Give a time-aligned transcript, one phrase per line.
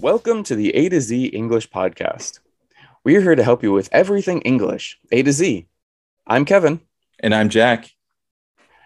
[0.00, 2.38] Welcome to the A to Z English Podcast.
[3.02, 5.66] We're here to help you with everything English, A to Z.
[6.24, 6.80] I'm Kevin.
[7.18, 7.90] And I'm Jack.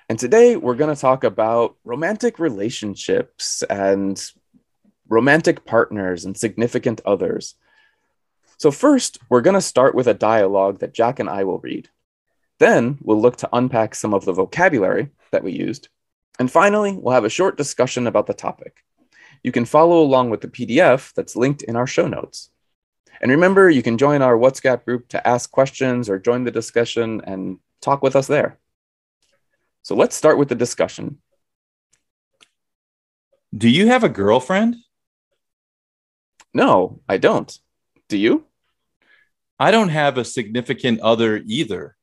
[0.08, 4.24] And today we're going to talk about romantic relationships and
[5.06, 7.56] romantic partners and significant others.
[8.56, 11.90] So, first, we're going to start with a dialogue that Jack and I will read.
[12.58, 15.90] Then we'll look to unpack some of the vocabulary that we used.
[16.38, 18.82] And finally, we'll have a short discussion about the topic.
[19.42, 22.50] You can follow along with the PDF that's linked in our show notes.
[23.20, 27.20] And remember, you can join our WhatsApp group to ask questions or join the discussion
[27.24, 28.58] and talk with us there.
[29.82, 31.18] So let's start with the discussion.
[33.56, 34.76] Do you have a girlfriend?
[36.54, 37.56] No, I don't.
[38.08, 38.46] Do you?
[39.58, 41.96] I don't have a significant other either.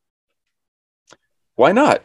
[1.56, 2.04] Why not?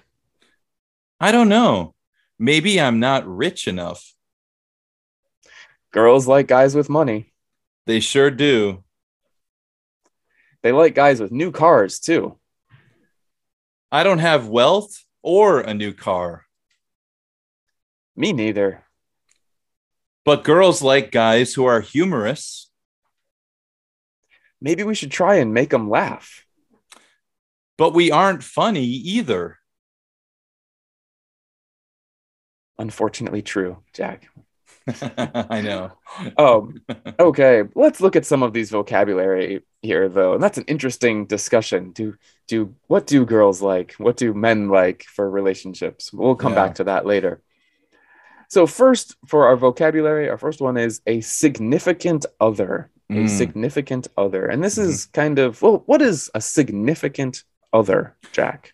[1.20, 1.94] I don't know.
[2.38, 4.13] Maybe I'm not rich enough.
[5.94, 7.32] Girls like guys with money.
[7.86, 8.82] They sure do.
[10.64, 12.36] They like guys with new cars too.
[13.92, 16.46] I don't have wealth or a new car.
[18.16, 18.82] Me neither.
[20.24, 22.72] But girls like guys who are humorous.
[24.60, 26.44] Maybe we should try and make them laugh.
[27.78, 29.58] But we aren't funny either.
[32.80, 34.28] Unfortunately, true, Jack.
[35.50, 35.92] I know.
[36.36, 36.80] um,
[37.18, 40.34] okay, let's look at some of these vocabulary here, though.
[40.34, 41.92] And that's an interesting discussion.
[41.92, 42.14] Do
[42.46, 43.94] do what do girls like?
[43.98, 46.12] What do men like for relationships?
[46.12, 46.66] We'll come Yeah.
[46.66, 47.40] back to that later.
[48.48, 52.90] So first, for our vocabulary, our first one is a significant other.
[53.10, 53.28] A Mm.
[53.28, 58.72] significant other, and this is kind of well, what is a significant other, Jack?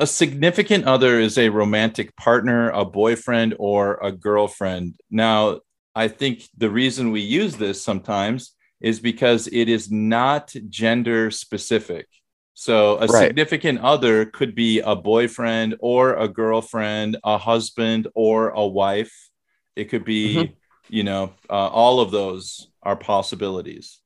[0.00, 4.94] A significant other is a romantic partner, a boyfriend, or a girlfriend.
[5.10, 5.60] Now,
[5.94, 12.06] I think the reason we use this sometimes is because it is not gender specific.
[12.54, 13.26] So, a Right.
[13.28, 19.30] significant other could be a boyfriend or a girlfriend, a husband or a wife.
[19.74, 20.52] It could be, Mhm.
[20.88, 24.00] you know, uh, all of those are possibilities.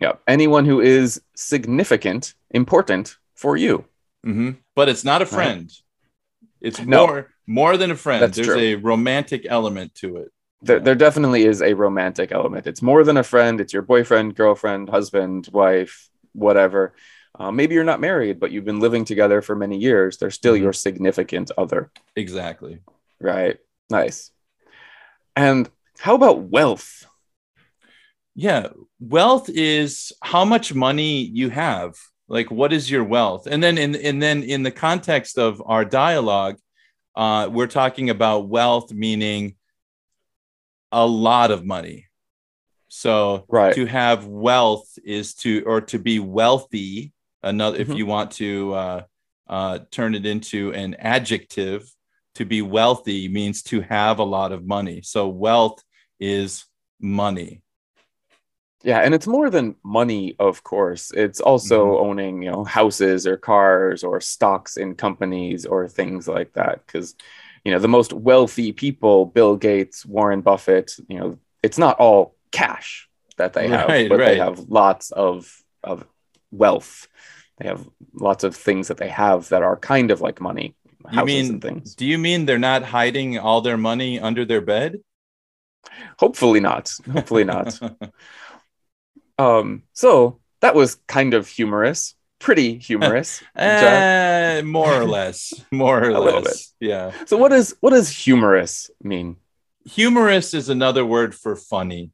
[0.00, 3.84] Yeah, anyone who is significant, important for you.
[4.24, 5.34] hmm But it's not a Right.
[5.34, 5.66] friend.
[6.60, 7.06] It's No.
[7.06, 8.22] more more than a friend.
[8.22, 8.58] That's There's true.
[8.58, 10.28] a romantic element to it.
[10.68, 12.66] there, there definitely is a romantic element.
[12.70, 13.60] It's more than a friend.
[13.60, 15.94] It's your boyfriend, girlfriend, husband, wife,
[16.32, 16.82] whatever.
[17.38, 20.16] Uh, maybe you're not married, but you've been living together for many years.
[20.18, 20.62] They're still Mhm.
[20.64, 22.74] your significant other, Exactly.
[23.20, 23.56] right?
[23.90, 24.30] Nice.
[25.36, 25.68] And
[26.04, 26.88] how about wealth?
[28.34, 28.68] Yeah.
[29.00, 31.92] Wealth is how much money you have.
[32.28, 33.46] Like what is your wealth?
[33.46, 36.58] And then in and then in the context of our dialogue,
[37.16, 39.56] uh, we're talking about wealth meaning
[40.92, 42.06] a lot of money.
[42.88, 43.74] So Right.
[43.74, 47.12] to have wealth is to or to be wealthy.
[47.42, 47.96] Another if Mhm.
[47.96, 49.02] you want to uh,
[49.48, 51.90] uh, turn it into an adjective,
[52.34, 55.02] to be wealthy means to have a lot of money.
[55.02, 55.82] So wealth
[56.20, 56.64] is
[57.00, 57.62] money.
[58.82, 61.10] Yeah, and it's more than money, of course.
[61.10, 62.00] It's also Mhm.
[62.00, 66.86] owning, you know, houses or cars or stocks in companies or things like that.
[66.86, 67.16] Because,
[67.64, 72.36] you know, the most wealthy people, Bill Gates, Warren Buffett, you know, it's not all
[72.52, 76.04] cash that they have, Right, but they have lots of of
[76.50, 77.08] wealth.
[77.58, 80.74] They have lots of things that they have that are kind of like money,
[81.12, 81.94] You mean and things.
[81.94, 85.00] do you mean they're not hiding all their money under their bed?
[86.18, 86.92] Hopefully not.
[87.12, 87.78] Hopefully not.
[89.38, 93.42] Um, so that was kind of humorous, pretty humorous.
[93.56, 95.52] Eh, more or less.
[95.70, 96.74] More or A little less.
[96.80, 97.12] Yeah.
[97.26, 99.36] So what is what does humorous mean?
[99.84, 102.10] Humorous is another word for funny.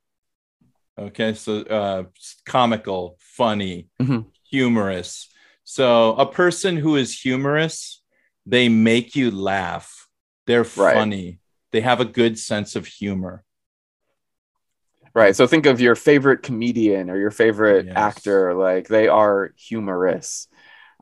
[0.99, 1.35] Okay.
[1.35, 2.05] So uh,
[2.47, 4.27] comical, funny, Mhm.
[4.51, 5.29] humorous.
[5.65, 8.03] So a person who is humorous,
[8.47, 10.09] they make you laugh.
[10.47, 10.95] They're Right.
[10.95, 11.41] funny.
[11.73, 13.43] They have a good sense of humor.
[15.15, 15.37] Right.
[15.37, 17.95] So think of your favorite comedian or your favorite Yes.
[17.97, 18.55] actor.
[18.55, 20.49] Like they are humorous.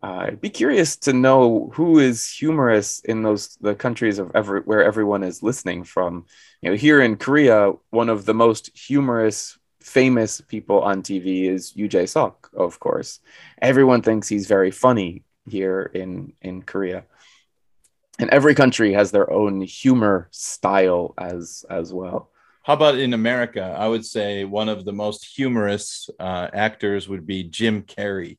[0.03, 4.61] Uh, I'd be curious to know who is humorous in those the countries of every
[4.63, 6.27] where everyone is listening from.
[6.63, 11.73] You know, here in Korea, one of the most humorous, famous people on TV is
[11.73, 13.21] Jae Suk, of course.
[13.63, 17.05] Everyone thinks he's very funny here in in Korea,
[18.19, 22.32] and every country has their own humor style as as well.
[22.65, 23.63] How about in America?
[23.77, 28.39] I would say one of the most humorous uh, actors would be Jim Carrey.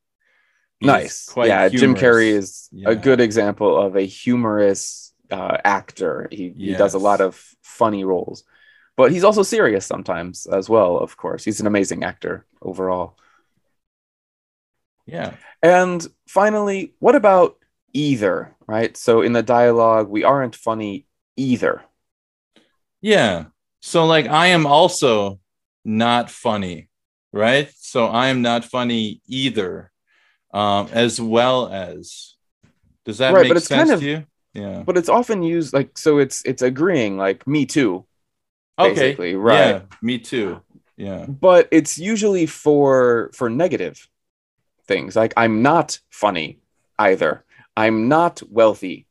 [0.80, 1.25] He's nice.
[1.25, 1.96] quite Yeah, Jim.
[1.96, 2.90] Carrey is Yeah.
[2.92, 6.28] a good example of a humorous uh, actor.
[6.31, 8.44] He, he does a lot of funny roles,
[8.96, 11.44] but he's also serious sometimes as well, of course.
[11.44, 13.18] He's an amazing actor overall.
[15.06, 15.36] Yeah.
[15.62, 17.58] And finally, what about
[17.94, 18.96] either, right?
[18.96, 21.84] So in the dialogue, we aren't funny either.
[23.02, 23.46] Yeah.
[23.85, 25.39] So like I am also
[25.83, 26.88] not funny,
[27.33, 27.69] right?
[27.77, 29.91] So I am not funny either.
[30.53, 32.35] Um, as well as
[33.06, 34.25] does that Right, make but it's sense kind of- to you?
[34.53, 34.83] Yeah.
[34.85, 38.06] But it's often used like so it's it's agreeing like me too,
[38.80, 39.15] Okay.
[39.35, 39.57] right?
[39.57, 40.62] Yeah, me too.
[40.95, 41.25] Yeah.
[41.25, 44.07] but it's usually for for negative
[44.85, 46.59] things like i'm not funny
[47.00, 47.44] either
[47.75, 49.07] i'm not wealthy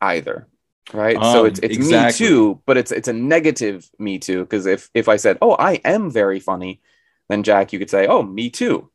[0.00, 0.46] either
[0.92, 2.26] right so Um, it's it's exactly.
[2.26, 5.56] me too but it's it's a negative me too because if if i said oh
[5.58, 6.80] i am very funny
[7.28, 8.90] then jack you could say oh me too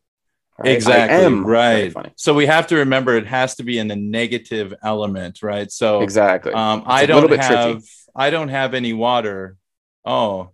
[0.61, 0.73] Right?
[0.75, 1.15] Exactly.
[1.15, 1.93] I am very right.
[1.93, 5.71] funny So we have to remember it has to be in the negative element, right?
[5.71, 7.55] So exactly um I don't bit tricky.
[7.55, 7.83] have
[8.13, 9.55] I don't have any water.
[10.03, 10.51] Oh.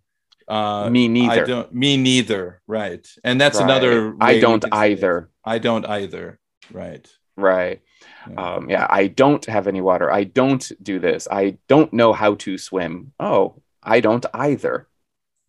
[0.47, 2.61] Uh me neither I don't me neither.
[2.67, 3.03] Right.
[3.23, 3.63] And that's Right.
[3.65, 6.37] another i don't either I don't either.
[6.71, 7.09] Right.
[7.37, 7.81] Right
[8.29, 8.55] Yeah.
[8.55, 12.35] um, yeah i don't have any water i don't do this i don't know how
[12.35, 14.87] to swim oh i don't either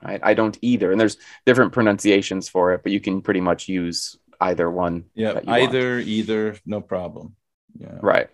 [0.02, 1.16] right i don't either and there's
[1.46, 5.28] different pronunciations for it but you can pretty much use either one Yeah.
[5.30, 5.48] you want.
[5.48, 7.36] Either, either, no problem.
[7.78, 7.98] Yeah.
[8.00, 8.28] right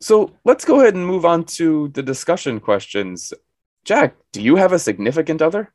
[0.00, 3.32] so let's go ahead and move on to the discussion questions
[3.84, 5.72] jack do you have a significant other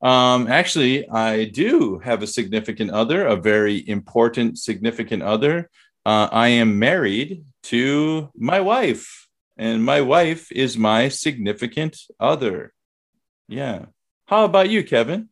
[0.00, 5.70] Um, actually, I do have a significant other, a very important significant other.
[6.06, 12.72] Uh, I am married to my wife, and my wife is my significant other.
[13.48, 13.86] Yeah.
[14.26, 15.30] How about you, Kevin?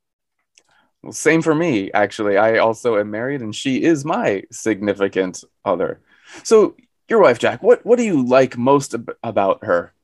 [1.06, 6.00] well, same for me actually i also am married and she is my significant other
[6.42, 6.74] so
[7.08, 9.94] your wife jack what what do you like most ab- about her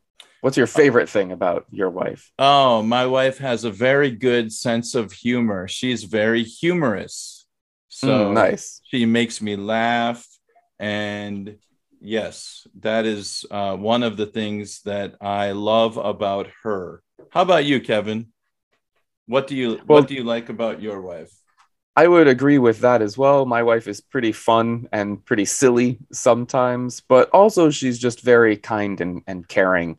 [0.42, 4.94] what's your favorite thing about your wife Oh, my wife has a very good sense
[4.94, 5.68] of humor.
[5.68, 7.46] She's very humorous.
[7.88, 10.26] So Mm, nice she makes me laugh.
[10.78, 11.58] And
[12.00, 17.02] yes, that is uh, one of the things that I love about her.
[17.30, 18.32] How about you, Kevin?
[19.26, 21.32] What do you Well- what do you like about your wife?
[21.94, 23.44] I would agree with that as well.
[23.44, 28.98] My wife is pretty fun and pretty silly sometimes, but also she's just very kind
[29.00, 29.98] and, and caring.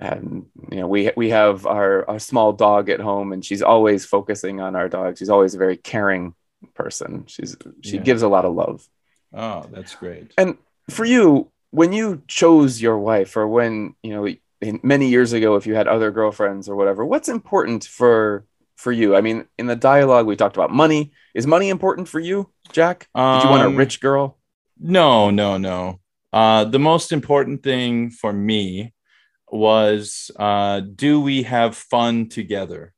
[0.00, 4.04] And you know, we we have our, our small dog at home and she's always
[4.06, 5.18] focusing on our dog.
[5.18, 6.34] She's always a very caring
[6.74, 7.24] person.
[7.26, 8.02] She's she Yeah.
[8.02, 8.88] gives a lot of love.
[9.34, 10.32] Oh, that's great.
[10.38, 10.56] And
[10.88, 14.26] for you, when you chose your wife or when, you know,
[14.60, 18.92] in, many years ago if you had other girlfriends or whatever, what's important for for
[18.92, 19.14] you?
[19.14, 21.12] I mean, in the dialogue we talked about money.
[21.34, 23.06] Is money important for you, Jack?
[23.14, 24.38] Did you want a Um, rich girl?
[24.80, 26.00] No, no, no.
[26.32, 28.94] Uh, the most important thing for me
[29.52, 32.92] was uh, do we have fun together?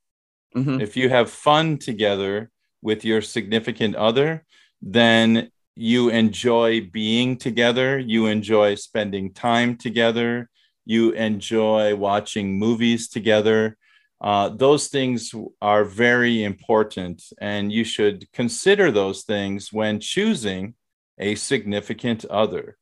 [0.55, 0.81] Mhm.
[0.81, 2.51] If you have fun together
[2.83, 4.45] with your significant other,
[4.81, 10.51] then you enjoy being together, you enjoy spending time together,
[10.85, 13.77] you enjoy watching movies together.
[14.21, 20.75] Uh, those things are very important, and you should consider those things when choosing
[21.19, 22.77] a significant other.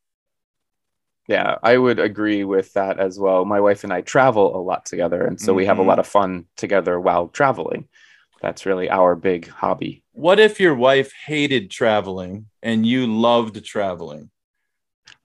[1.31, 3.45] Yeah, I would agree with that as well.
[3.45, 5.99] My wife and I travel a lot together, and so we have a lot mm-hmm.
[6.01, 7.87] of fun together while traveling.
[8.41, 10.03] That's really our big hobby.
[10.11, 14.29] What if your wife hated traveling and you loved traveling?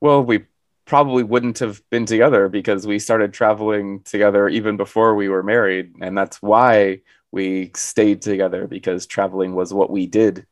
[0.01, 0.45] Well, we
[0.85, 5.95] probably wouldn't have been together because we started traveling together even before we were married.
[6.01, 7.01] And that's why
[7.33, 10.47] we stayed together because traveling was what we did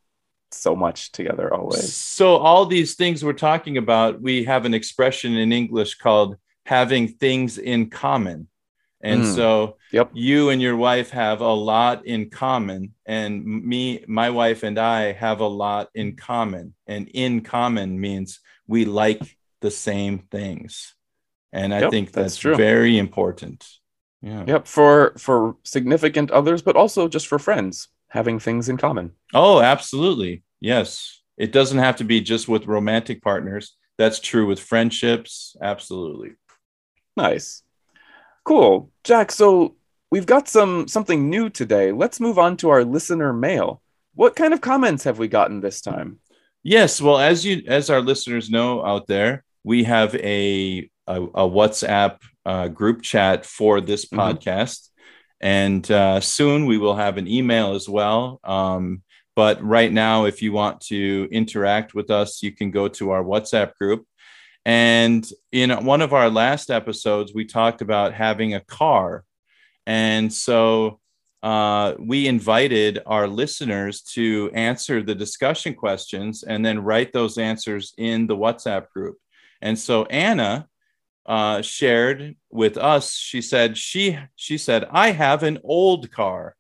[0.57, 1.95] so much together always.
[1.95, 7.09] So, all these things we're talking about, we have an expression in English called having
[7.09, 8.49] things in common.
[9.01, 9.35] And Mm.
[9.35, 10.11] so, Yep.
[10.15, 15.13] you and your wife have a lot in common, and me, my wife, and I
[15.13, 16.75] have a lot in common.
[16.87, 20.95] And in common means we like the same things.
[21.53, 23.67] And I Yep, think that's that's, very important.
[24.23, 24.45] Yeah.
[24.47, 29.11] Yep, for for significant others, but also just for friends, having things in common.
[29.35, 30.43] Oh, absolutely.
[30.61, 31.21] Yes.
[31.37, 33.77] It doesn't have to be just with romantic partners.
[33.99, 35.57] That's true with friendships.
[35.61, 36.31] Absolutely.
[37.17, 37.63] Nice.
[38.45, 38.91] Cool.
[39.03, 39.75] Jack, so
[40.11, 41.93] we've got some something new today.
[41.93, 43.83] Let's move on to our listener mail.
[44.15, 46.19] What kind of comments have we gotten this time?
[46.63, 47.01] Yes.
[47.01, 52.19] Well, as you as our listeners know out there, we have a a, a WhatsApp
[52.47, 54.19] uh, group chat for this Mhm.
[54.19, 54.89] podcast,
[55.45, 58.41] and uh, soon we will have an email as well.
[58.45, 59.03] Um,
[59.37, 63.23] but right now, if you want to interact with us, you can go to our
[63.23, 64.07] WhatsApp group.
[64.65, 69.25] And in one of our last episodes, we talked about having a car.
[69.87, 70.99] And so
[71.43, 77.93] uh, we invited our listeners to answer the discussion questions and then write those answers
[77.99, 79.19] in the WhatsApp group.
[79.61, 80.69] And so Anna
[81.27, 83.15] uh, shared with us.
[83.15, 86.57] She said she she said I have an old car.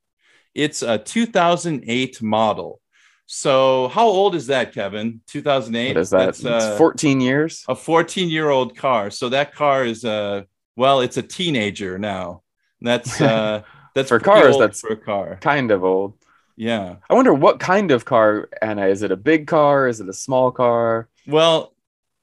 [0.54, 2.80] It's a 2008 model.
[3.26, 5.20] So how old is that, Kevin?
[5.28, 5.88] 2008.
[5.88, 6.18] What is that?
[6.26, 7.64] That's, It's uh, 14 years?
[7.68, 9.10] a 14 year old car.
[9.10, 12.42] So that car is a well, it's a teenager now.
[12.80, 13.62] That's uh
[13.94, 15.38] that's For cars, that's- for a car.
[15.40, 16.14] Kind of old.
[16.56, 16.96] Yeah.
[17.10, 18.86] I wonder what kind of car, Anna.
[18.86, 19.88] Is it a big car?
[19.88, 21.08] Is it a small car?
[21.26, 21.73] Well,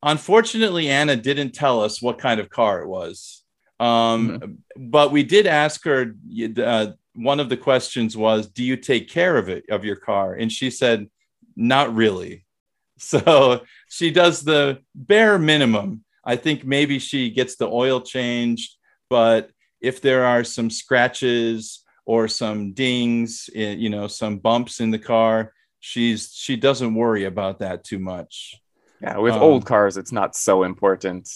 [0.04, 3.44] unfortunately, Anna didn't tell us what kind of car it was.
[3.80, 6.16] Um, But we did ask her.
[6.58, 10.34] Uh, one of the questions was, "Do you take care of it of your car?"
[10.34, 11.10] And she said,
[11.56, 12.46] "Not really."
[13.04, 16.04] So she does the bare minimum.
[16.24, 18.76] I think maybe she gets the oil changed,
[19.10, 19.50] but
[19.82, 25.00] if there are some scratches or some dings, eh, you know, some bumps in the
[25.00, 28.61] car, she's she doesn't worry about that too much.
[29.02, 31.30] Yeah, with Um, old cars, it's not so important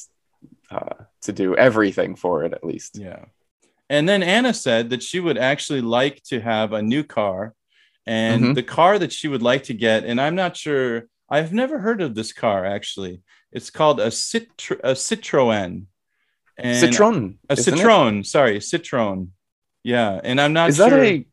[0.72, 2.98] uh, to do everything for it, at least.
[2.98, 3.25] Yeah.
[3.89, 7.53] And then Anna said that she would actually like to have a new car.
[8.07, 8.55] And Mhm.
[8.55, 12.01] the car that she would like to get, and I'm not sure, I've never heard
[12.01, 13.22] of this car actually.
[13.51, 15.86] It's called a, Citro- a Citroen.
[16.57, 17.38] And Citroen.
[17.50, 18.25] A isn't it?
[18.25, 19.29] Sorry, Citroen.
[19.84, 20.19] Yeah.
[20.24, 20.89] And I'm not Is sure.
[20.89, 21.25] that a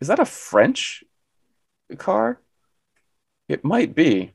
[0.00, 1.04] is that a French
[1.98, 2.40] car?
[3.48, 4.32] It might be.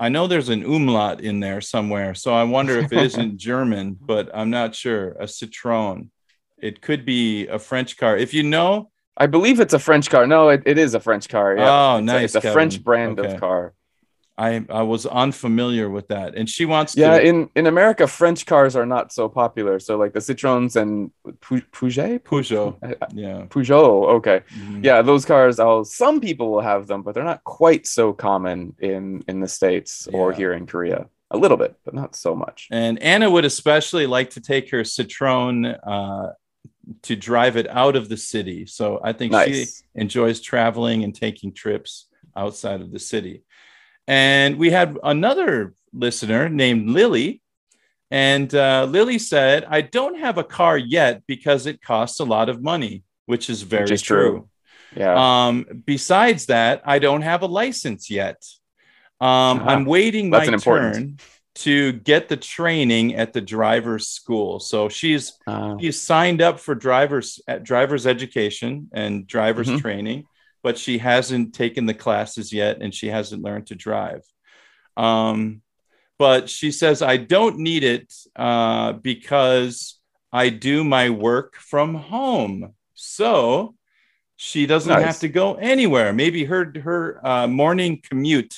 [0.00, 2.14] I know there's an umlaut in there somewhere.
[2.14, 5.12] So I wonder if it isn't German, but I'm not sure.
[5.12, 6.08] A Citroen.
[6.58, 8.16] It could be a French car.
[8.16, 10.26] If you know, I believe it's a French car.
[10.26, 11.56] No, it, it is a French car.
[11.56, 11.68] Yeah.
[11.68, 12.52] Oh, it's a, nice, it's a Kevin.
[12.54, 13.34] French brand Okay.
[13.34, 13.74] of car.
[14.36, 17.24] I I was unfamiliar with that, and she wants Yeah, to.
[17.24, 19.78] in in America, French cars are not so popular.
[19.78, 22.76] So like the Citroens and Peugeot, Peugeot.
[23.14, 23.46] Yeah.
[23.48, 24.08] Peugeot.
[24.16, 24.84] Okay, Mhm.
[24.84, 25.60] yeah, those cars.
[25.60, 29.48] I'll, some people will have them, but they're not quite so common in in the
[29.48, 31.06] states or here in Korea.
[31.30, 32.68] A little bit, but not so much.
[32.70, 36.28] And Anna would especially like to take her Citroen uh,
[37.02, 38.66] to drive it out of the city.
[38.66, 39.64] So I think she
[39.94, 43.42] enjoys traveling and taking trips outside of the city.
[44.06, 47.40] And we had another listener named Lily.
[48.10, 52.48] And uh, Lily said, I don't have a car yet because it costs a lot
[52.48, 54.30] of money, which is very is true.
[54.30, 54.48] true.
[54.96, 55.46] Yeah.
[55.46, 58.36] Um, besides that, I don't have a license yet.
[59.20, 61.18] Um, Ah, I'm waiting that's my turn
[61.56, 64.60] to get the training at the driver's school.
[64.60, 69.80] So she's Uh, she's signed up for drivers at driver's education and driver's Mhm.
[69.80, 70.24] training,
[70.64, 74.22] but she hasn't taken the classes yet and she hasn't learned to drive.
[74.96, 75.60] Um,
[76.18, 80.00] but she says I don't need it uh, because
[80.32, 82.72] I do my work from home.
[82.94, 83.74] So
[84.36, 85.04] she doesn't Nice.
[85.04, 86.12] have to go anywhere.
[86.14, 88.56] Maybe her her uh, morning commute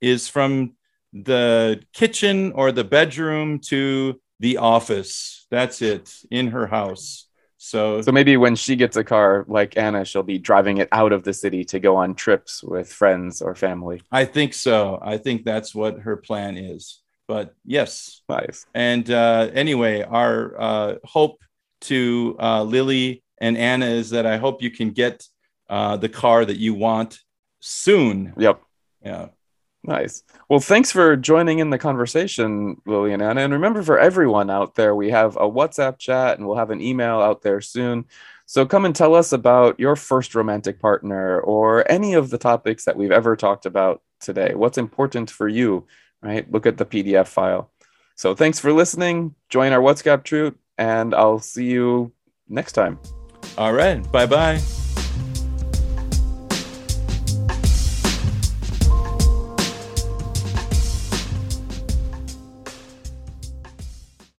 [0.00, 0.72] is from
[1.12, 5.46] the kitchen or the bedroom to the office.
[5.52, 7.23] That's it in her house.
[7.64, 11.12] So, so maybe when she gets a car like Anna, she'll be driving it out
[11.12, 14.02] of the city to go on trips with friends or family.
[14.12, 14.98] I think so.
[15.00, 17.00] I think that's what her plan is.
[17.26, 18.20] But yes.
[18.28, 18.66] Nice.
[18.74, 21.42] And uh, anyway, our uh, hope
[21.88, 25.26] to uh, Lily and Anna is that I hope you can get
[25.70, 27.18] uh, the car that you want
[27.60, 28.34] soon.
[28.36, 28.60] Yep.
[29.02, 29.28] Yeah.
[29.86, 30.22] Nice.
[30.48, 33.40] Well, thanks for joining in the conversation, Anna.
[33.40, 36.80] And remember, for everyone out there, we have a WhatsApp chat and we'll have an
[36.80, 38.06] email out there soon.
[38.46, 42.86] So come and tell us about your first romantic partner or any of the topics
[42.86, 44.54] that we've ever talked about today.
[44.54, 45.86] What's important for you,
[46.22, 46.50] right?
[46.50, 47.70] Look at the PDF file.
[48.16, 49.34] So thanks for listening.
[49.50, 52.12] Join our WhatsApp troop, and I'll see you
[52.48, 52.98] next time.
[53.58, 54.00] All right.
[54.10, 54.83] Bye bye.